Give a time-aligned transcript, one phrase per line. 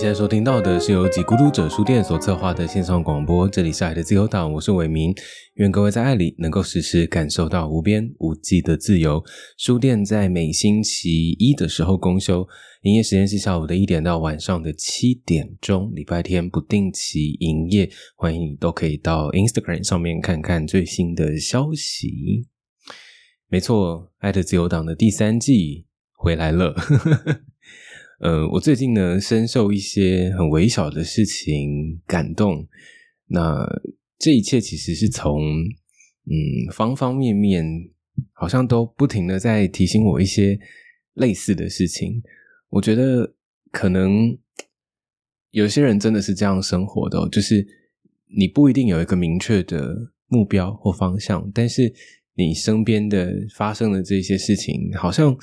[0.00, 5.12] 现在收听到的是由几孤独者书店所策划的线上广播，这里是爱的自由党，我是伟明，
[5.54, 9.20] 愿各位在爱里能够时时感受到无边无际的自由。
[9.56, 12.46] 书店在每星期一的时候公休，
[12.82, 22.46] 营业时间是下午的一点到晚上的七点钟，礼拜天不定期营业，欢迎你都可以到 Instagram 上面看看最新的消息。
[23.48, 26.76] 没错，爱的自由党的第三季回来了。
[28.20, 32.66] 呃，我最近呢，深受一些很微小的事情感动。
[33.28, 33.64] 那
[34.18, 36.34] 这一切其实是从嗯
[36.72, 37.64] 方方面面，
[38.32, 40.58] 好像都不停的在提醒我一些
[41.14, 42.20] 类似的事情。
[42.70, 43.34] 我觉得
[43.70, 44.36] 可能
[45.52, 47.64] 有些人真的是这样生活的，就是
[48.36, 49.94] 你不一定有一个明确的
[50.26, 51.94] 目标或方向，但是
[52.34, 55.36] 你身边的发生的这些事情，好像。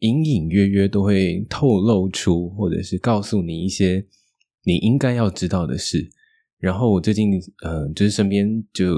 [0.00, 4.06] 隐隐约约都会透露出，或者是告诉你一些
[4.64, 6.10] 你应该要知道的事。
[6.58, 7.32] 然后我最近，
[7.62, 8.94] 呃，就是身边就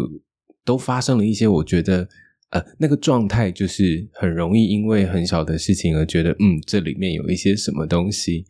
[0.64, 2.08] 都发生了一些，我觉得，
[2.50, 8.44] 呃，那个状态就是很容易因为很小的事情而觉得，嗯，这里面有一些什么东西。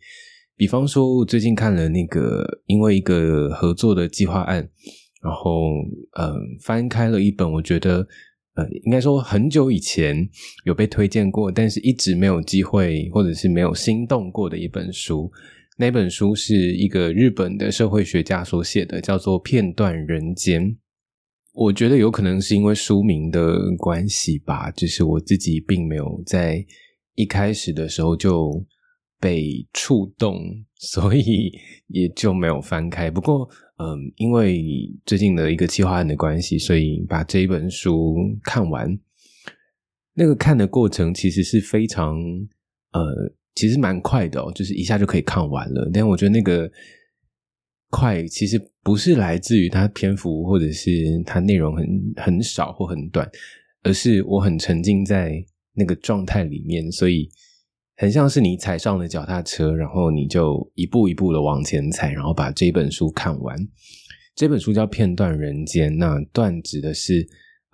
[0.55, 4.69] 比方说，我最近看了那个，因为一个合作的计划案，
[5.21, 5.71] 然后，
[6.17, 8.07] 呃，翻开了一本，我觉得。
[8.55, 10.27] 呃，应该说很久以前
[10.65, 15.31] 有被推荐过，但是一直没有机会或者是没有心动过的一本书。
[15.77, 20.63] 那本书是一个日本的社会学家所写的，叫做《片段人间》。
[21.53, 26.63] 我觉得有可能是因为书名的关系吧，就是我自己并没有在
[27.15, 28.51] 一开始的时候就
[29.21, 30.41] 被触动，
[30.75, 31.53] 所以
[31.87, 33.09] 也就没有翻开。
[33.09, 33.47] 不过。
[33.83, 34.61] 嗯，因为
[35.07, 38.95] 最近的一个计划案的关系，所以把这一本书看完。
[40.13, 42.15] 那个看的过程其实是非常
[42.91, 43.01] 呃，
[43.55, 45.89] 其实蛮快的哦，就是一下就可以看完了。
[45.91, 46.71] 但我觉得那个
[47.89, 51.87] 快其实不是来自于它篇幅或者是它内容很
[52.17, 53.27] 很少或很短，
[53.81, 55.43] 而是我很沉浸在
[55.73, 57.27] 那个状态里面，所以。
[58.01, 63.55] 很像是你踩上了脚踏车，然后你就一步一步的往前踩，然后把这本书看完。
[64.33, 67.23] 这本书叫《片段人间》，那断指的是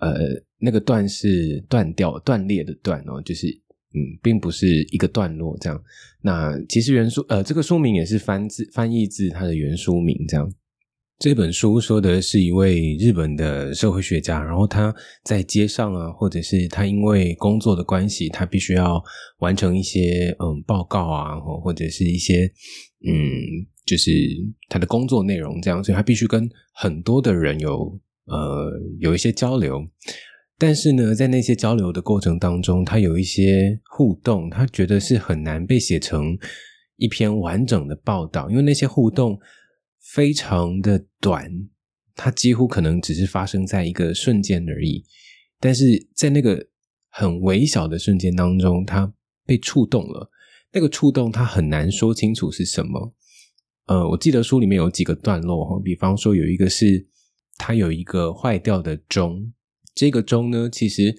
[0.00, 0.18] 呃，
[0.58, 5.82] 那个断是断掉、断裂的断哦，就是嗯，并不是一个段落这样。
[6.20, 10.46] 那其实原书呃，这个书名也是翻字翻译自它的原书名这样。
[11.18, 19.02] 这本书说的是一位日本的社会学家，然后他在街上啊，或者是他因为工作的关系，他必须要
[19.38, 22.44] 完成一些嗯报告啊，或者是一些
[23.04, 23.12] 嗯，
[23.84, 24.12] 就是
[24.68, 28.70] 他的工作内容这样，所以他必须跟很多的人有呃
[29.00, 29.84] 有一些交流。
[30.56, 36.38] 但是呢，在那些交流的过程当中，他有一些互动，他觉得是很难被写成
[36.96, 39.36] 一篇完整的报道，因为那些互动。
[40.12, 41.68] 非常的短，
[42.14, 45.04] 它几乎可能只是发生在一个瞬间而已。
[45.60, 46.66] 但是在那个
[47.10, 49.12] 很微小的瞬间当中，它
[49.44, 50.30] 被触动了。
[50.72, 53.14] 那个触动，它很难说清楚是什么。
[53.86, 57.06] 呃，我记得书里面有几个段落哈，比方说有一个是
[57.56, 59.52] 它有一个坏掉的钟，
[59.94, 61.14] 这个钟呢，其实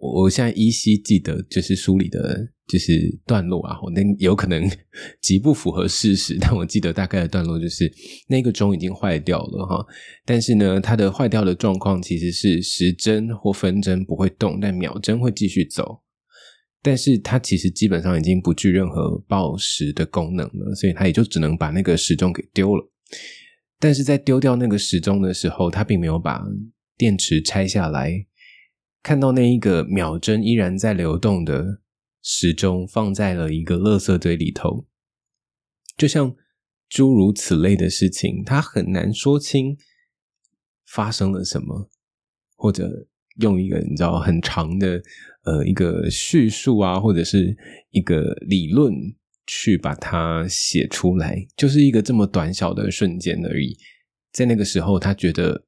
[0.00, 2.48] 我我现在依稀记得，就是书里的。
[2.68, 4.66] 就是段落啊，我那有可能
[5.20, 7.92] 极不符合事实，但我记得大概的段落就是
[8.28, 9.86] 那个钟已经坏掉了哈，
[10.24, 16.00] 但是呢，它的坏掉的状况其实是时针或分针不会动，但秒针会继续走，
[16.82, 22.90] 但是它其实基本上已经不具任何报时的功能了，所以它也就只能把那个时钟给丢了。
[23.78, 26.42] 但是在丢掉那个时钟的时候，他并没有把
[26.96, 28.12] 电池拆下来，
[29.02, 31.80] 看到那一个秒针依然在流动的。
[32.24, 34.86] 时钟放在了一个垃圾堆里头，
[35.96, 36.32] 就像
[36.88, 39.76] 诸如此类的事情，他很难说清
[40.86, 41.90] 发生了什么，
[42.54, 43.08] 或者
[43.40, 45.02] 用一个你知道很长的
[45.42, 47.56] 呃一个叙述啊，或者是
[47.90, 48.94] 一个理论
[49.48, 53.76] 去把它写出来，就是一个这么短小的瞬间而已。
[54.30, 55.66] 在那个时候，他觉得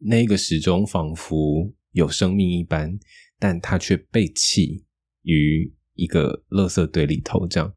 [0.00, 2.96] 那个时钟仿佛有生命一般，
[3.38, 4.84] 但他却被弃
[5.22, 5.74] 于。
[5.96, 7.72] 一个垃圾堆里头，这样，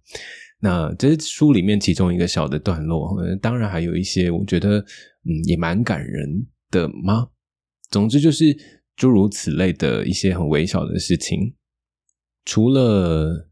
[0.59, 3.15] 那这是书里面其中一个小的段落。
[3.39, 7.27] 当然还有一些，我觉得嗯也蛮感人的吗？
[7.91, 8.57] 总之就是
[8.95, 11.53] 诸如此类的一些很微小的事情。
[12.43, 13.51] 除了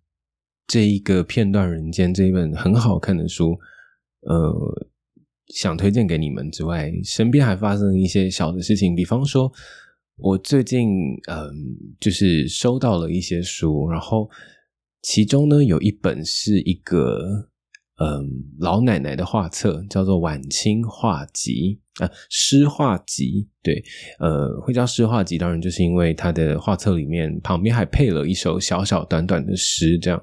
[0.65, 3.55] 这一个片段人间这一本很好看的书，
[4.21, 4.89] 呃，
[5.49, 9.53] 想推荐给你们之外，身边还发生一些小的事情，比方说，
[10.17, 10.87] 我最近
[11.27, 11.53] 嗯
[11.99, 14.29] 就是收到了一些书，然后。
[15.07, 17.47] 其中呢，有一本是一个
[17.99, 18.27] 嗯
[18.59, 23.47] 老奶奶的画册，叫做《晚清画集》啊，诗画集。
[23.61, 23.83] 对，
[24.17, 29.95] 呃，会叫诗画集，当然就是因为他的画册里面旁边还配了一首小小短短的诗。
[29.99, 30.19] 这样，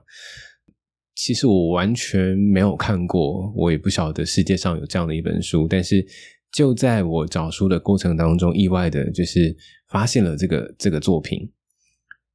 [1.14, 5.68] 其实我完全没有看过，我也不晓得世界上有这样的一本书。
[5.68, 6.04] 但是
[6.52, 9.56] 就在我找书的过程当中，意外的就是
[9.88, 11.50] 发现了这个这个作品。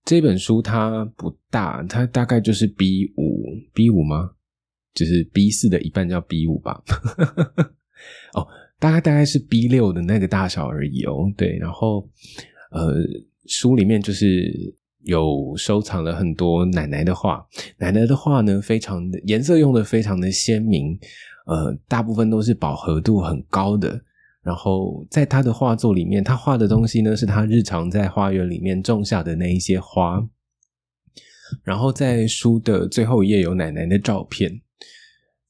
[0.04, 4.32] 这本书它不大，它大概就是 B 五 B 五吗？
[4.94, 6.82] 就是 B 四的一半叫 B 五吧。
[8.34, 8.48] 哦，
[8.80, 11.32] 大概大概是 B 六的那个大小而已哦。
[11.38, 12.10] 对，然后
[12.72, 12.96] 呃，
[13.48, 14.52] 书里面就是
[15.04, 17.46] 有收藏了很多奶奶的画，
[17.78, 20.98] 奶奶的画呢，非常的颜色用的非常的鲜明，
[21.46, 24.02] 呃，大部分都是饱和度很高的。
[24.48, 30.26] 然后在他的画作里面，他画的东西呢，是他日常在花园里面种下的那一些花。
[31.66, 34.62] 然后在书的最后一页有奶奶的照片，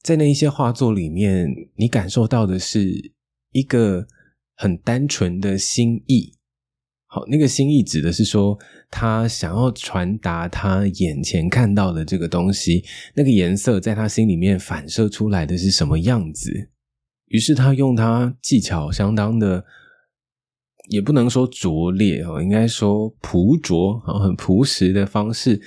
[0.02, 3.12] 在那一些画作里面，你感受到的是
[3.52, 4.04] 一个
[4.56, 6.34] 很单纯的心意。
[7.06, 8.58] 好，那个心意指的是说，
[8.90, 12.84] 他想要传达他眼前看到的这个东西，
[13.14, 16.70] 那个颜色在他心里面反射出来的是什么样子。
[17.28, 19.64] 于是他用他技巧相当的，
[20.88, 25.60] 也不能说拙劣哦，应该说朴拙啊，很朴实的方式，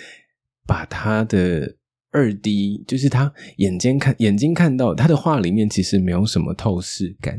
[0.66, 1.78] 把他的
[2.12, 7.38] 二 D，就是他眼睛看眼睛看到他的画里面，其实没有什么透视感，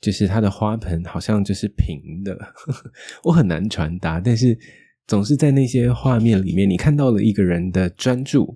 [0.00, 2.38] 就是他的花盆好像就是平的，
[3.24, 4.58] 我很难传达，但是
[5.06, 8.54] 总是在那些画面里面，你看到了一个人的专注，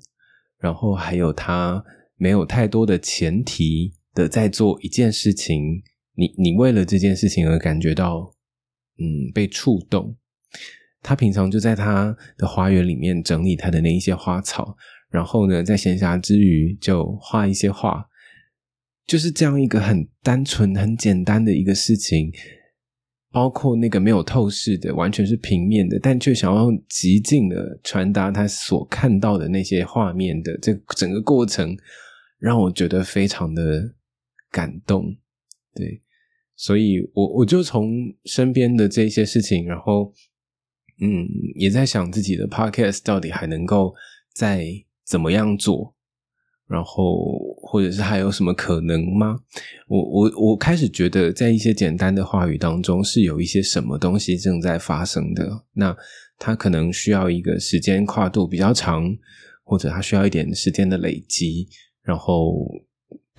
[0.58, 1.82] 然后还有他
[2.16, 3.94] 没有太多的前提。
[4.14, 5.82] 的在做一件事情，
[6.14, 8.34] 你你为了这件事情而感觉到，
[8.98, 10.16] 嗯，被触动。
[11.02, 14.76] 他平常就在他的花园里面整理他的那一些花草，
[15.10, 18.04] 然后呢，在闲暇之余就画一些画，
[19.06, 22.30] 就是这样一个很单纯、很简单的一个事情。
[23.32, 31.76] 包括那个没有透视的，完全是平面的，但却想要极尽的传达他所看到的那些画面的这整个过程，
[32.40, 33.94] 让我觉得非常的。
[34.50, 35.16] 感动，
[35.74, 36.02] 对，
[36.56, 40.12] 所以我我就从身边的这些事情，然后，
[41.00, 43.94] 嗯，也在想自己的 podcast 到底还能够
[44.34, 44.66] 再
[45.06, 45.94] 怎么样做，
[46.66, 49.38] 然后或者是还有什么可能吗？
[49.88, 55.64] 我我我开始觉得，在一些简单的话语当中，是有一些什么东西正在发生的。
[55.72, 55.96] 那
[56.38, 59.04] 它可能需要一个时间跨度比较长，
[59.62, 61.68] 或者它需要一点时间的累积，
[62.02, 62.68] 然后。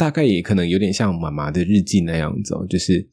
[0.02, 3.08] 大概也可能有点像妈妈的日记那样子哦，就是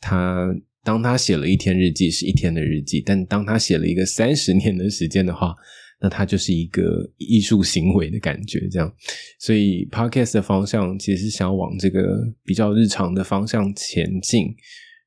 [0.00, 0.48] 他
[0.82, 5.54] 当他写了一天日记是一天的日记，但当他写了一个三十年的时间的话，
[6.00, 8.66] 那他就是一个艺术行为的感觉。
[8.70, 8.90] 这样，
[9.38, 14.46] 所以 podcast 的方向其实是想往这个比较日常的方向前进，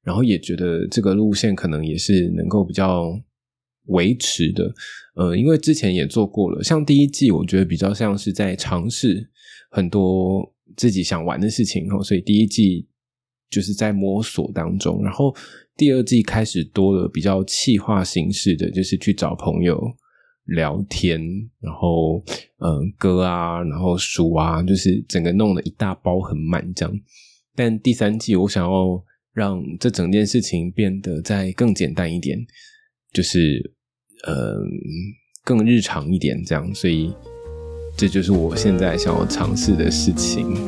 [0.04, 3.12] 然后也觉得这个路线可能也是能够比较
[3.86, 4.72] 维持的。
[5.16, 9.32] 呃，因为之前也做过了，像第一季，我觉得比较像是在尝试
[9.72, 10.53] 很多。
[10.76, 12.88] 自己想玩的事情哦，所以第一季
[13.50, 15.36] 就是在摸索当中，然后
[15.78, 19.80] 第二季开始多了比较气化形式的，就是去找朋友
[20.46, 21.22] 聊天，
[21.60, 22.24] 然后
[22.58, 27.00] 嗯歌啊，然后书啊，就是整个弄了一大包很满这样。
[27.56, 29.04] 但第三季我想要
[29.34, 32.40] 让这整件事情变得再更简单一点，
[33.12, 33.74] 就是
[34.26, 34.56] 呃
[35.44, 37.14] 更日常一点这样，所以。
[37.96, 40.54] 这就是我现在想要尝试的事情。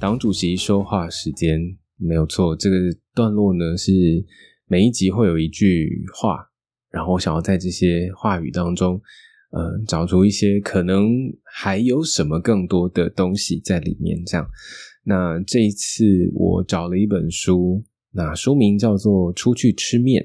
[0.00, 1.60] 党主席说话时间
[1.96, 2.76] 没有错，这个
[3.14, 3.92] 段落呢是
[4.66, 6.48] 每一集会有一句话，
[6.90, 9.00] 然后我想要在这些话语当中，
[9.50, 11.06] 呃，找出一些可能
[11.44, 14.24] 还有什么更多的东西在里面。
[14.24, 14.48] 这样，
[15.04, 16.04] 那这一次
[16.34, 20.24] 我找了一本书，那书名叫做《出去吃面》。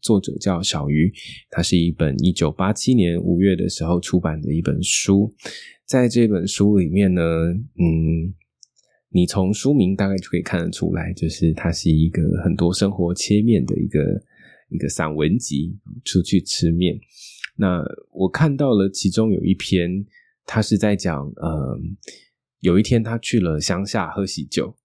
[0.00, 1.12] 作者叫小鱼，
[1.50, 5.34] 它是一本一九八七年五月的时候出版的一本书。
[5.84, 8.34] 在这本书里面呢，嗯，
[9.10, 14.00] 你从书名大概就可以看得出来，就是它是一个很多生活切面的一个
[14.68, 15.78] 一个散文集。
[16.04, 16.98] 出去吃面，
[17.56, 20.04] 那我看到了其中有一篇，
[20.44, 21.78] 他是在讲，呃，
[22.60, 24.76] 有一天他去了乡下喝喜酒，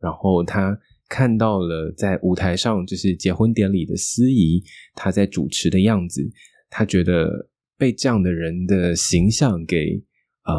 [0.00, 0.78] 然后他。
[1.12, 4.62] 看到了在舞台上就是结婚典礼的司仪，
[4.94, 6.26] 他在主持的样子，
[6.70, 10.02] 他觉得被这样的人的形象给
[10.48, 10.54] 嗯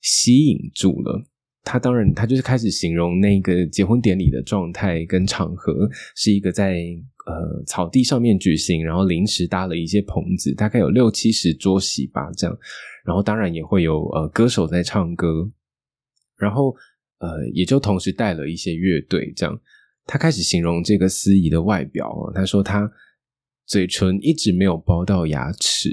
[0.00, 1.24] 吸引住了。
[1.62, 6.82] 他当然，他就是开始形容那个结婚典礼的状态跟场合，是一个在
[7.26, 12.58] 呃草地上面举行，然后临时搭了一些棚子，大概有六七十桌席吧，这样。
[13.04, 15.48] 然后当然也会有呃歌手在唱歌，
[16.36, 16.74] 然后
[17.18, 19.58] 呃也就同时带了一些乐队，这样。
[20.06, 22.90] 他开始形容这个司仪的外表，他说他
[23.66, 25.90] 嘴唇一直没有包到牙齿，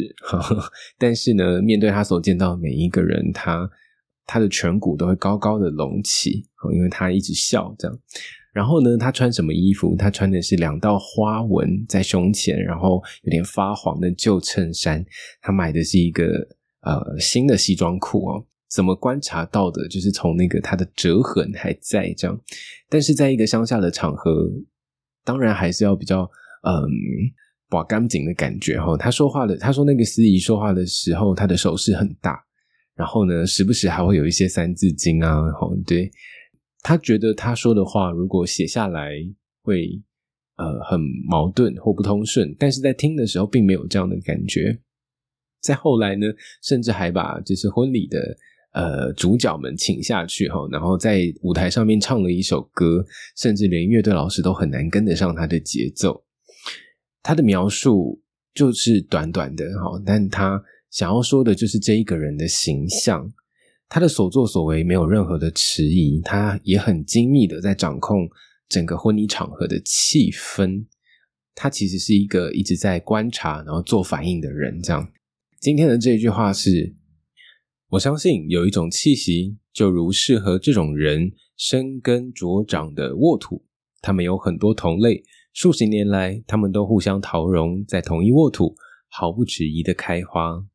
[0.98, 3.70] 但是呢，面对他所见到的每一个人，他
[4.26, 8.00] 他的颧骨都会高高的隆起，因为他一直笑这样。
[8.54, 9.98] 然后呢，他穿什么衣服？
[9.98, 15.06] 他穿的是两道花纹在胸前，然后有点发黄的旧衬衫。
[15.42, 16.26] 他买的是一个
[16.84, 18.46] 呃新的西装裤哦。
[18.70, 19.88] 怎么观察到的？
[19.88, 22.42] 就是从那个他的折痕还在这样，
[22.90, 24.50] 但是在一个乡下的场合，
[25.24, 26.24] 当然还是要比较
[26.64, 26.90] 嗯
[27.70, 28.98] 把干净的感觉哈。
[28.98, 32.44] 他说话的，他说那个司仪说话的时候，他的手势很大，
[32.96, 36.12] 然后呢，时不时还会有一些三字经啊，吼对。
[36.82, 39.12] 他觉得他说的话如果写下来
[39.64, 40.00] 会
[40.58, 44.80] 呃很矛盾或不通顺，但是在听的时候并没有这样的感觉。
[45.62, 46.28] 在后来呢，
[46.62, 48.20] 甚至还把就是婚礼的
[48.76, 53.04] 呃主角们请下去哈，然后在舞台上面唱了一首歌，
[53.38, 56.24] 甚至连乐队老师都很难跟得上他的节奏。
[57.24, 58.22] 他的描述
[58.54, 63.32] 就是短短的哈，但他想要说的就是这一个人的形象。
[63.88, 68.28] 他的所作所为没有任何的迟疑，他也很精密的在掌控
[68.68, 70.84] 整个婚礼场合的气氛。
[71.54, 74.82] 他其实是一个一直在观察然后做反应的人。
[74.82, 75.08] 这样，
[75.62, 76.94] 今天的这一句话是：
[77.90, 83.66] 我相信有一种气息，就如适合这种人生根茁长的沃土。
[84.02, 85.24] 他们有很多同类，
[85.54, 88.76] 数十年来，他们都互相陶融在同一沃土，
[89.08, 90.66] 毫不迟疑的开花。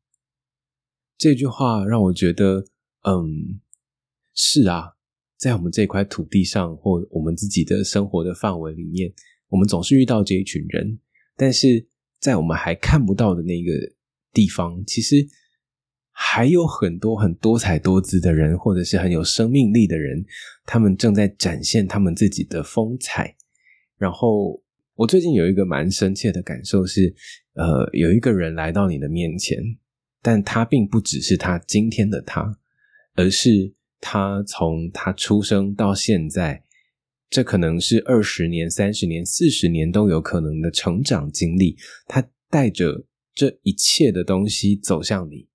[1.17, 2.65] 这句话让我觉得。
[3.03, 3.59] 嗯，
[4.35, 4.91] 是啊，
[5.35, 9.11] 在我们这块土地上，或我们自己的生活的范围里面，
[9.49, 10.99] 我们总是遇到这一群人。
[11.35, 11.87] 但是
[12.19, 13.71] 在我们还看不到的那个
[14.31, 15.27] 地方，其实
[16.23, 20.23] 还有很多很多彩多姿的人，或者是很有生命力的人，
[20.67, 23.35] 他们正在展现他们自己的风采。
[23.97, 24.61] 然后，
[24.95, 27.13] 我最近有一个蛮深切的感受是，
[27.55, 29.57] 呃，有一个人来到你的面前，
[30.21, 32.59] 但他并不只是他今天的他。
[33.15, 36.63] 而是他从他出生到现在，
[37.29, 41.75] 这可能是二十年、三十年、四十年都有可能的成长经历。
[42.05, 45.47] 他带着这一切的东西走向你，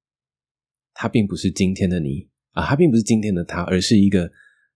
[0.96, 4.30] 他并不是今天的你啊，他并不是今天的他，而是一个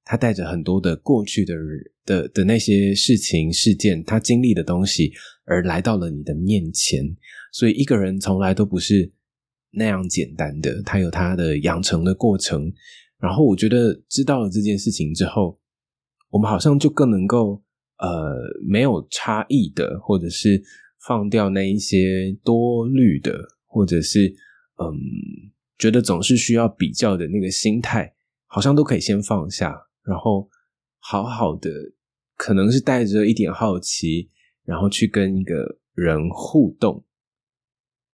[0.04, 1.54] 他带着很多的过去的
[2.04, 5.12] 的的那些事情、事件，他经历的东西，
[5.44, 7.04] 而来到了你的面前。
[7.52, 9.12] 所以，一个人从来都不是。
[9.72, 12.72] 那样简单的，他有他的养成的过程。
[13.20, 15.60] 然后我觉得知道了这件事情之后，
[16.28, 17.62] 我们好像就更能够
[17.98, 18.34] 呃
[18.68, 20.60] 没有差异的，或者是
[21.06, 23.32] 放掉那一些多虑的，
[23.64, 24.26] 或者是
[24.82, 24.98] 嗯
[25.80, 28.14] 觉得总是需要比较的那个心态，
[28.46, 30.46] 好像都可以先放下，然后
[30.98, 31.70] 好好的，
[32.36, 34.28] 可能是带着一点好奇，
[34.66, 37.02] 然后去跟一个人互动。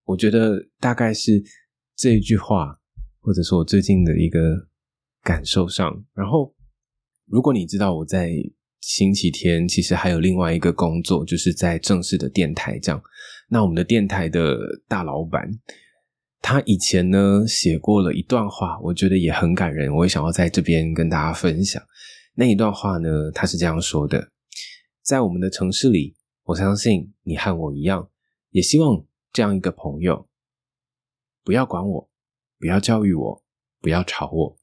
[0.03, 1.43] 我觉得大概是
[1.95, 2.79] 这一句话，
[3.19, 4.39] 或者说我最近的一个
[5.23, 6.05] 感受上。
[6.13, 6.53] 然后，
[7.25, 8.31] 如果你知道我在
[8.81, 13.01] 星期天其实还有另外一个工作，就是在正式的电台这样。
[13.49, 14.55] 那我们的电台的
[14.87, 15.49] 大老板，
[16.47, 21.81] 他以前呢写过了一段话，我觉得也很感人，我也想要在这边跟大家分享。
[22.35, 24.29] 那一段话呢，他是这样说的：
[25.01, 28.07] 在我们的城市里，我相信你和我一样，
[28.51, 29.03] 也希望。
[29.33, 30.29] 这样一个朋友，
[31.43, 32.09] 不要管我，
[32.59, 33.43] 不要教育我，
[33.81, 34.57] 不要吵我，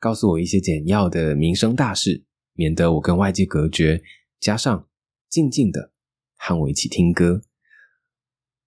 [0.00, 2.24] 告诉我一些简要的民生大事，
[2.54, 4.02] 免得我跟外界隔绝。
[4.40, 4.88] 加上
[5.28, 5.92] 静静的
[6.38, 7.42] 和我一起听歌，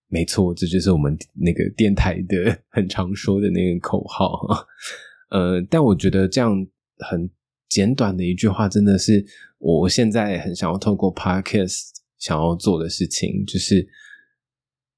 [0.10, 4.40] 没错，这就是我们那个电台的很常说的那个口号。
[5.32, 6.54] 呃，但我觉得这样
[6.98, 7.30] 很
[7.70, 9.26] 简短的一句话，真的是
[9.58, 13.88] 我现在很想要透过 podcast 想要做的事情，就是。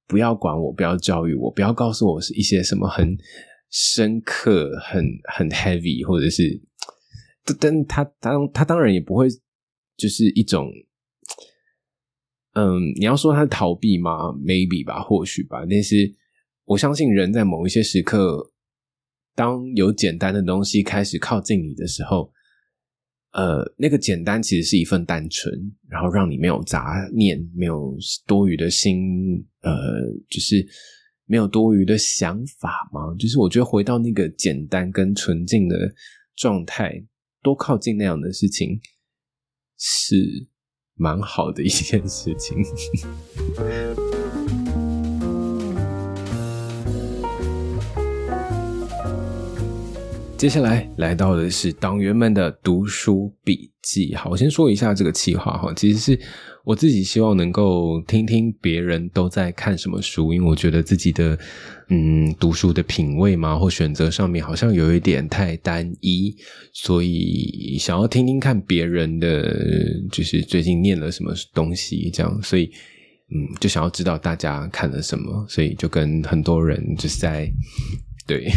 [0.07, 3.17] 不要管我，不要教育我，不要告诉我是一些什么很
[3.69, 6.61] 深刻、很很 heavy，或者是，
[7.61, 9.29] 但他当他当然也不会
[9.95, 10.69] 就是一种，
[12.53, 15.65] 嗯，你要说他逃避吗？maybe 吧，或许吧。
[15.69, 16.13] 但是
[16.65, 18.51] 我相信人在某一些时刻，
[19.35, 22.31] 当有简单的东西开始靠近你的时候。
[23.33, 25.49] 呃，那个简单其实是一份单纯，
[25.87, 27.95] 然后让你没有杂念，没有
[28.27, 29.71] 多余的心，呃，
[30.29, 30.67] 就是
[31.27, 33.15] 没有多余的想法嘛。
[33.17, 35.77] 就是我觉得回到那个简单跟纯净的
[36.35, 37.01] 状态，
[37.41, 38.77] 多靠近那样的事情
[39.77, 40.45] 是
[41.01, 42.63] 蛮好的一件事情。
[50.41, 54.15] 接下来来到的是党员们的读书笔记。
[54.15, 56.19] 好，我先说一下这个计划哈，其实是
[56.65, 61.37] 我自己希望能够听听别人都在看什么书，因为我觉得自己的
[61.89, 66.35] 嗯读书的品味嘛或选择上面好像有一点太单一，
[66.73, 69.55] 所以想要听听看别人的
[70.11, 72.65] 就是最近念了什么东西这样，所以
[73.29, 77.47] 嗯就想要知道大家看了什么，所以就跟很多人就是在。
[78.27, 78.47] 对，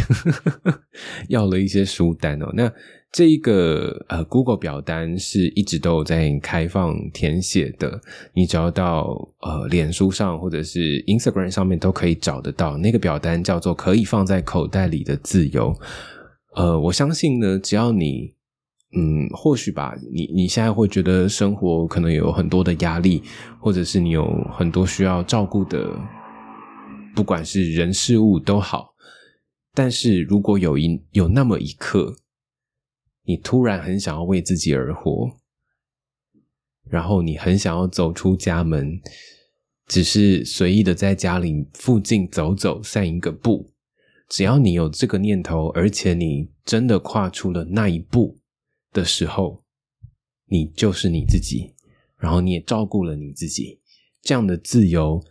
[1.29, 2.49] 要了一些书单哦。
[2.53, 2.71] 那
[3.11, 7.99] 这一个呃，Google 表单是一直都有在开放填写的，
[8.33, 9.07] 你只要到
[9.41, 12.77] 呃，脸书上或者是 Instagram 上面都可以找得到。
[12.77, 15.73] 那个表单叫做“可以放在口袋里的自由”。
[16.55, 18.33] 呃，我相信呢，只要你
[18.97, 23.23] 嗯，或许吧，你你现在会觉得生活可能有很多的压力，
[23.59, 25.89] 或者是你有很多需要照顾的，
[27.15, 28.94] 不管是人事物都好。
[29.75, 32.15] 但是如果有一有那么一刻，
[33.23, 35.41] 你突然很想要为自己而活，
[36.85, 39.01] 然后你很想要走出家门，
[39.85, 43.73] 只是随意的在家里附近走走散一个步，
[44.29, 48.39] 只要你有这个念头，而且你真的跨出了那一步
[48.93, 49.61] 的时候，
[50.45, 51.75] 你就是你自己，
[52.17, 53.81] 然后你也照顾了你自己，
[54.21, 55.21] 这样的自由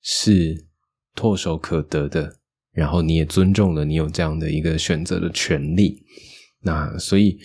[0.00, 0.66] 是
[1.14, 2.40] 唾手可得的。
[2.72, 6.02] 然后你也尊重了你有这样的一个选择的权利，
[6.62, 7.38] 那所以，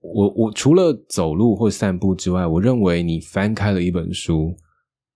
[0.00, 4.56] 我我除了走路或散步之外，我认为你翻开了一本书，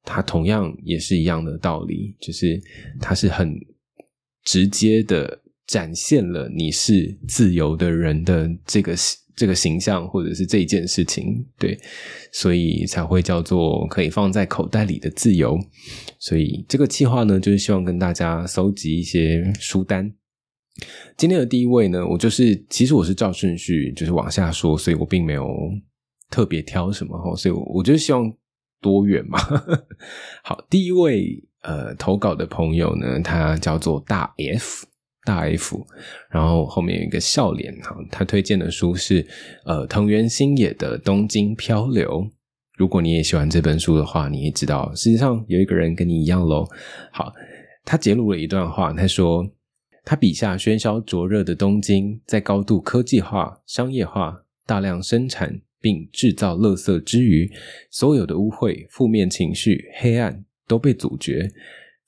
[0.02, 2.60] 它同样也是一样的道理，就是
[3.00, 3.54] 它是很
[4.44, 8.94] 直接的展现了你是自由的人的这个。
[9.36, 11.78] 这个形象，或者是这一件事情，对，
[12.32, 15.58] 所以才会叫做可以放在口袋里的自由。
[16.18, 20.10] 所以这个计划呢，就是希望跟大家搜集一些书单。
[21.18, 25.46] 今天的第一位呢，我就是其实我是照顺序就是往下说，所以我并没有
[26.30, 28.32] 特别挑什么哈，所以我我就希望
[28.80, 29.38] 多远嘛。
[30.42, 34.86] 好，第一位呃投稿的朋友呢，他叫做大 F。
[35.26, 35.84] 大 F，
[36.30, 37.94] 然后后面有一个笑脸哈。
[38.10, 39.26] 他推荐的书是
[39.64, 42.08] 呃藤原新野的《东京漂流》。
[42.78, 46.64] 如果你也喜欢这本书的话，你也知道，实际上有一个人跟你一样喽。
[47.10, 47.32] 好，
[47.84, 49.44] 他揭露了一段话，他说
[50.04, 57.50] 他笔下喧嚣灼热的东京，在高度科技化、商业化、大量生产并制造垃圾之余，
[57.90, 61.50] 所有的污秽、负面情绪、黑暗都被阻绝。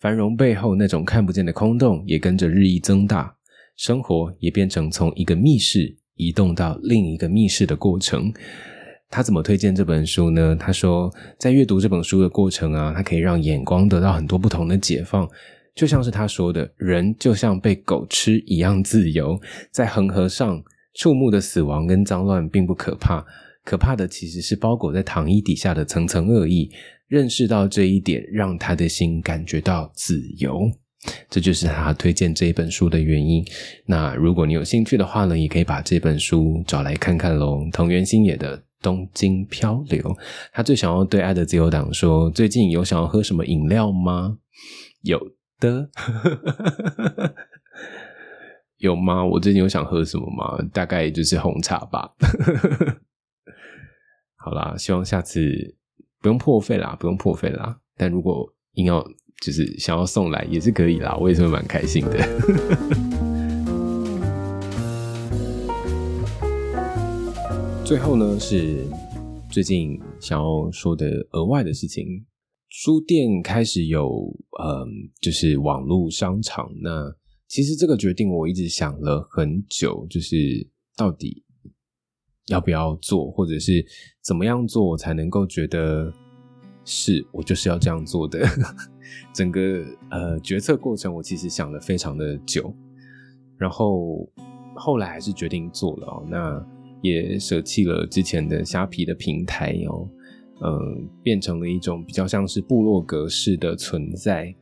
[0.01, 3.35] 繁荣背后那种看不见的空洞也跟着日益增大，
[3.77, 8.33] 生活也变成从一个密室移动到另一个密室的过程。
[9.11, 10.55] 他怎么推荐这本书呢？
[10.55, 15.29] 他说，在阅读这本书的过程啊，他可以让眼光得到很多不同的解放，
[15.75, 19.41] 就像是他说的，人就像被狗吃一样自由。
[19.73, 20.63] 在恒河上，
[20.95, 23.25] 触目的死亡跟脏乱并不可怕，
[23.65, 26.71] 可怕的其实是包裹在糖衣底下的层层恶意。
[27.09, 30.71] 认识到这一点，让他的心感觉到自由，
[31.31, 33.43] 这就是他推荐这一本书的原因。
[33.87, 37.67] 那如果你有兴趣的话呢，也可以把这本书找来看看喽。
[37.73, 40.03] 藤原新野的《东京漂流》，
[40.53, 44.37] 他最想要对爱的自由党说：最近有想要喝什么饮料吗？
[45.03, 45.19] 有
[45.59, 45.89] 的，
[48.77, 49.25] 有吗？
[49.25, 50.59] 我最近有想喝什么吗？
[50.75, 52.13] 大概就是红茶吧。
[54.37, 55.78] 好啦，希望下次。
[56.21, 57.79] 不用破费啦，不用破费啦。
[57.97, 59.07] 但如果硬要
[59.41, 62.19] 就是想要送来也是可以啦，我也是蛮开心的。
[67.87, 68.85] 最后呢，是
[69.49, 72.05] 最近想要说的额外的事情，
[72.69, 74.09] 书店开始有
[74.61, 74.89] 嗯，
[75.21, 76.69] 就是网络商场。
[76.83, 77.15] 那
[77.47, 81.45] 其实这个决定我一直想了很久，就是到底。
[82.51, 83.85] 要不要做，或者是
[84.29, 86.13] 怎么样做才能够觉得
[86.85, 88.47] 是我就是要这样做的？
[89.33, 92.71] 整个呃决策过程，我其实想了非常的久，
[93.57, 94.29] 然后
[94.77, 96.23] 后来还是决定做了哦。
[96.29, 96.63] 那
[97.01, 100.07] 也舍弃了之前的虾皮的平台哦，
[100.61, 104.55] 嗯，变成了一种比较像是部落格式的存在。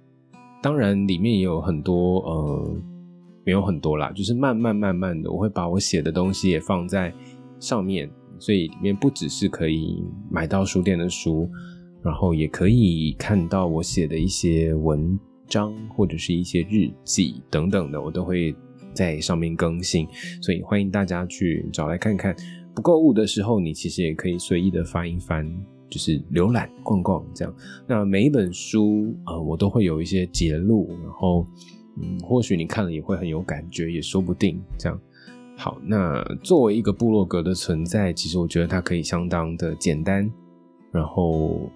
[0.63, 2.77] 当然里面也有很多呃，
[3.45, 7.13] 没有很多啦，就是慢慢慢慢的，我会把我写的东西也放在。
[7.59, 8.07] 上面，
[8.39, 11.49] 所以里面不只是可以买到书店的书，
[12.03, 15.19] 然后也可以看到我写的一些文
[15.49, 18.55] 章或者是一些日记等等的，我都会
[18.93, 20.07] 在上面更新，
[20.41, 22.35] 所以欢迎大家去找来看看。
[22.75, 25.51] 不购物的时候，你其实也可以随意的翻一翻，
[25.89, 27.55] 就是浏览逛逛这样。
[27.87, 31.47] 那每一本书呃，我都会有一些节录，然后
[32.03, 35.01] 嗯，或许你看了也会很有感觉，也说不定这样。
[35.57, 40.31] 好，那作为一个部落格的存在，其实我觉得它可以相当的简单，
[40.93, 41.69] 然后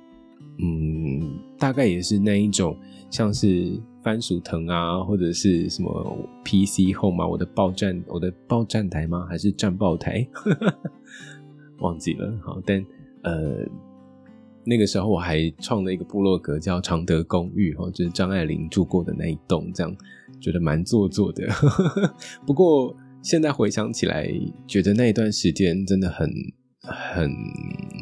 [0.58, 2.76] 嗯，大概也是那一种
[3.10, 3.80] 像是。
[4.02, 5.92] 番薯藤啊，或者是什么
[6.42, 9.26] PC Home 啊，我的报站，我的报站台吗？
[9.28, 10.26] 还是战报台？
[11.80, 12.32] 忘记了。
[12.42, 12.82] 好，但
[13.24, 13.58] 呃，
[14.64, 19.94] 那个时候我还创了一个部落格，叫常德公寓，哈，就是张爱玲住过的那一栋，这样
[20.40, 21.46] 觉得蛮做作的。
[22.46, 24.28] 不过现在回想起来，
[24.66, 26.30] 觉得那一段时间真的很。
[26.83, 27.30] 很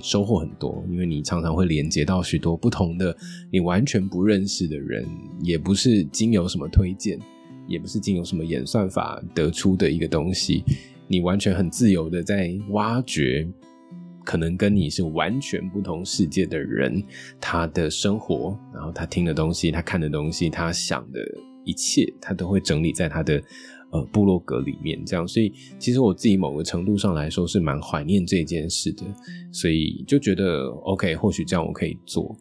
[0.00, 3.14] 收获很多，因为你常常会连接到许多不同的
[3.50, 5.04] 你完全不认识的人，
[5.42, 7.18] 也不是经由什么推荐，
[7.66, 10.62] 也不是经由什么演算法得出的一个东西，
[11.08, 13.46] 你完全很自由的在挖掘，
[14.24, 17.02] 可能跟你是完全不同世界的人，
[17.40, 21.18] 他的生活，然后他听的东西，他看的东西，他想的
[21.64, 23.42] 一切，他都会整理在他的。
[23.90, 29.02] 呃，部落格里面这样，所以其实我自己某个程度上来说是蛮怀念这件事的，
[29.50, 32.36] 所以就觉得 OK，或许这样我可以做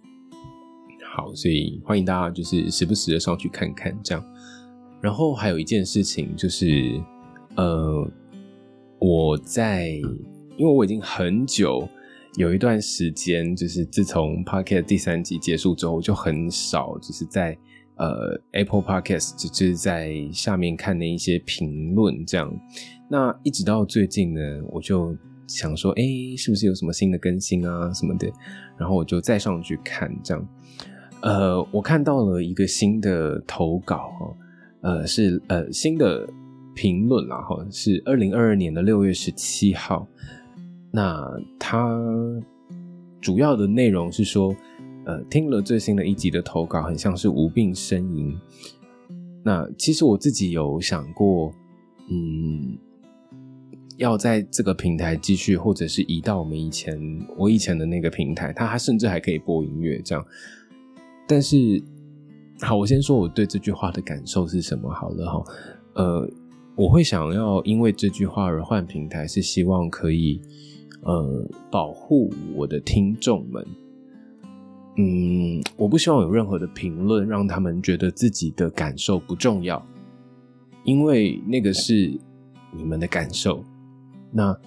[1.16, 4.22] 好，所以欢迎大家就是时不时的上去看看这样。
[5.00, 7.02] 然后还有一件事情就是，
[7.56, 8.12] 呃，
[9.00, 9.92] 我在
[10.58, 11.88] 因为我已经很久
[12.36, 17.58] 有一段时间，就是自从 Pocket 第三集结束之后，就很少就是在。
[17.98, 22.52] 呃，Apple Podcast 就是在下面看的一些评论，这样。
[23.10, 26.04] 那一直到最近呢，我就想说，哎，
[26.38, 28.32] 是不是有什么新的更新啊什么的？
[28.78, 30.48] 然后我就再上去看，这样。
[31.22, 34.12] 呃，我看到了一个新的投稿，
[34.82, 36.28] 呃，是呃新的
[36.76, 40.08] 评论啦，哈，是二零二二年的六月十七号。
[40.92, 42.00] 那它
[43.20, 44.56] 主要的内容是说。
[45.08, 48.38] 呃，听了最新的一集的投稿，很像是无病呻吟。
[49.42, 51.50] 那其实我自己有想过，
[52.10, 52.78] 嗯，
[53.96, 57.00] 要在这个平台继续，或者是移到我们以前
[57.38, 60.26] 我以前的那个平台，它还甚至还可以播音乐这样。
[61.26, 61.82] 但是，
[62.60, 65.44] 好，我先说我对这句话的感受是什么好了哈。
[65.94, 66.30] 呃，
[66.76, 70.42] 我会想要因为这句话而换平台，是希望可以
[71.04, 73.66] 呃保护我的听众们。
[75.00, 79.86] 嗯，我不希望有任何的评论让他们觉得自己的感受不重要，
[80.84, 82.20] 因为那个是
[82.76, 83.64] 你们的感受。
[84.32, 84.60] 那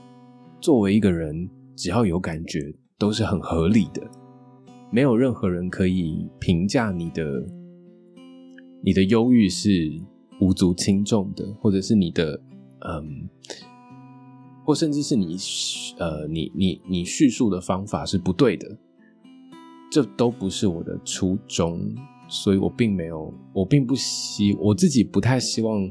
[0.60, 4.08] 作为一个人，只要有感觉都是很合理的，
[4.92, 7.24] 没有任何人可以评价你的
[8.84, 9.92] 你的忧郁是
[10.40, 12.40] 无足轻重的，或者是你的
[12.86, 13.28] 嗯，
[14.64, 15.36] 或甚至是你
[15.98, 18.78] 呃你你你叙述的方法是不对的。
[19.90, 21.92] 这都不是我的初衷，
[22.28, 25.90] 所以我并没有，我并不希，我自己不太希望，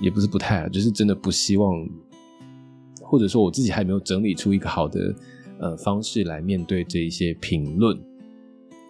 [0.00, 1.88] 也不是不太，就是真的不希望，
[3.02, 5.12] 或者说我自己还没有整理出一个好的
[5.58, 7.98] 呃方式来面对这一些评论，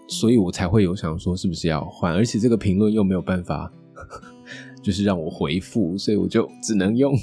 [0.07, 3.73] 所以我才会有想说是不是要换，而且这个评论又没有办法，
[4.85, 7.17] 就是让我回复，所以我就只能用，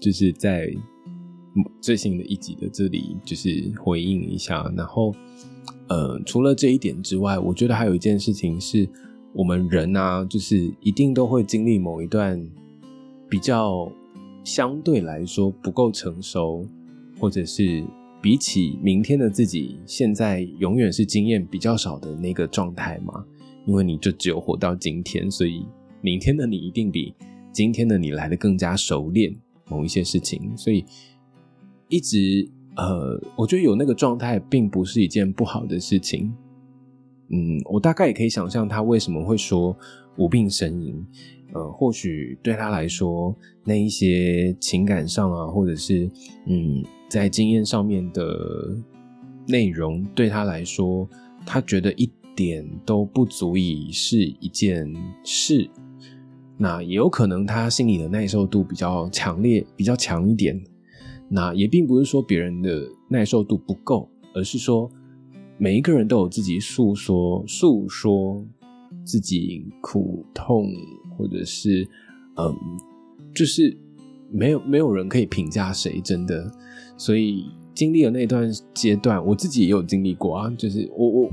[0.00, 0.66] 就是在
[1.82, 5.14] 最新的一集的这里就是回应一下，然后。
[5.88, 8.88] 呃，除了这一点之外，我觉得还有一件事情是，
[9.32, 12.40] 我们人啊，就是一定都会经历某一段
[13.28, 13.90] 比较
[14.44, 16.66] 相对来说不够成熟，
[17.18, 17.82] 或者是
[18.20, 23.24] 比起明天的自己，现在永远是经验比较少的那个状态嘛。
[23.66, 25.64] 因为你就只有活到今天，所以
[26.00, 27.14] 明天的你一定比
[27.52, 29.34] 今天的你来的更加熟练
[29.68, 30.84] 某一些事情，所以
[31.88, 32.48] 一直。
[32.78, 36.32] 呃，我觉得有那个状态并不是一件不好的事情。
[37.30, 39.76] 嗯，我大概也可以想象他为什么会说
[40.16, 41.04] 无病呻吟。
[41.54, 46.08] 呃，或许对他来说，那一些情感上啊，或者是
[46.46, 48.76] 嗯，在经验上面的
[49.46, 51.08] 内容，对他来说，
[51.44, 55.68] 他觉得一点都不足以是一件事。
[56.58, 60.62] 那也有可能他心里的耐受度比较强烈，比较强一点。
[61.30, 64.90] 那也并不是说别人的耐受度不够，而是说
[65.58, 68.42] 每一个人都有自己诉说、诉说
[69.04, 70.72] 自己苦痛，
[71.18, 71.86] 或者是
[72.36, 72.56] 嗯，
[73.34, 73.76] 就是
[74.30, 76.50] 没有没有人可以评价谁，真的。
[76.96, 80.50] 所以经历了那段阶段，我自己也有经历过啊。
[80.56, 81.30] 就是我我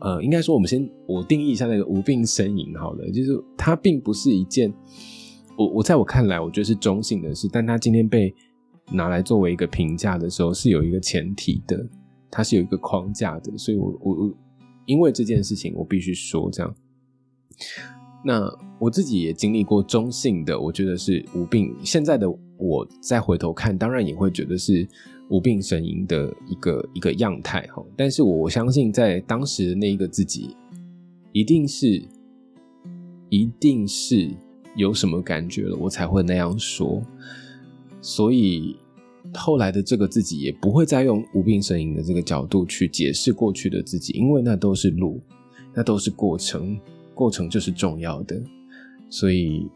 [0.00, 4.74] 呃，应该说我们先我定义一下那个无病呻吟好了，就是它并不是一件
[5.56, 8.34] 我我在我看来，我觉得是中性的事，但它今天被。
[8.90, 11.86] 拿来作为一个评价的时候，是有一个前提的，
[12.30, 14.34] 它是有一个框架的，所以我我我
[14.86, 16.74] 因为这件事情，我必须说这样。
[18.24, 21.74] 那我自己也经历过中性的，我觉得是无病。
[21.84, 24.86] 现在的我再回头看，当然也会觉得是
[25.30, 27.84] 无病呻吟的一个一个样态哈。
[27.96, 30.56] 但是我相信，在当时的那一个自己，
[31.32, 32.02] 一定是
[33.28, 34.30] 一定是
[34.74, 37.00] 有什么感觉了，我才会那样说。
[38.00, 38.76] 所以
[39.34, 45.20] 后来的这个自己，也不会再用无病呻吟的这个角度去解释过去的自己，因为那都是路，
[45.74, 46.78] 那都是过程。
[47.14, 48.40] 过程就是重要的，
[49.10, 49.68] 所以，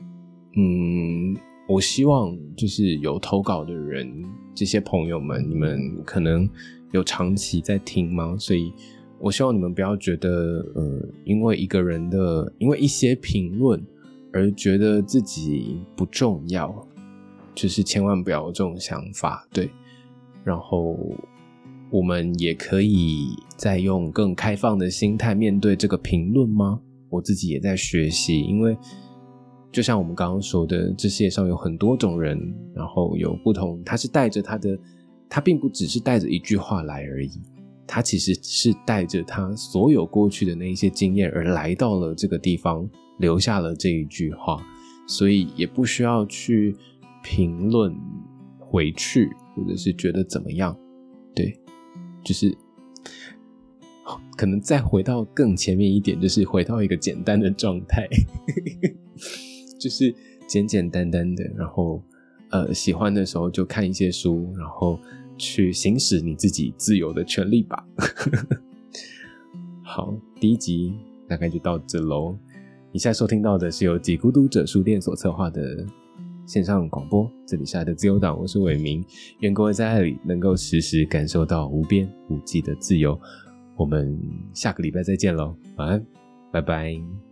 [0.57, 1.37] 嗯，
[1.69, 6.49] 我希望就是有投稿的人，这些朋友们，你们可能
[6.93, 8.37] 有长期在听吗？
[8.39, 8.73] 所以
[9.19, 13.85] 我希望你们不要觉得，呃，因为一个人的，因为一些评论
[14.33, 16.87] 而觉得自己不重要，
[17.55, 19.71] 就是千万不要有这种想法，对。
[20.45, 20.99] 然后，
[21.91, 26.81] 我们也可以再用更开放的心态面对这个评论吗？
[27.09, 28.77] 我自己也在学习，因为
[29.71, 32.39] 就像我们刚刚说的，这世界上有很多种人，
[32.75, 34.77] 然后有不同，他是带着他的，
[35.29, 37.31] 他并不只是带着一句话来而已，
[37.87, 42.89] 他其实是带着他所有过去的那一些经验而来到了这个地方，
[43.19, 44.61] 留下了这一句话，
[45.07, 46.75] 所以也不需要去
[47.23, 47.95] 评论
[48.59, 50.77] 回去，或者是觉得怎么样，
[51.35, 51.59] 对，
[52.25, 52.57] 就是。
[54.37, 58.09] 可能再回到更前面一点，就是回到一个简单的状态，
[59.79, 60.13] 就是
[60.47, 62.03] 简简单单的，然后
[62.51, 64.99] 呃喜欢的时候就看一些书，然后
[65.39, 67.87] 去行使你自己自由的权利吧。
[69.85, 70.95] 好，第一集
[71.29, 72.37] 大概就到这喽。
[72.91, 75.87] 以下收听到的是由几孤独者书店所策划的
[76.53, 79.03] 线上广播，这里是爱的自由党，我是伟明，
[79.41, 83.19] 愿各位在爱里能够时时感受到无边无际的自由。
[83.75, 84.21] 我们
[84.53, 86.07] 下个礼拜再见喽，晚安，
[86.53, 87.32] 拜拜。